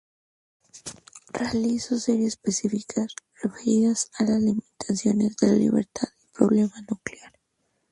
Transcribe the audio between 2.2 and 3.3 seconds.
específicas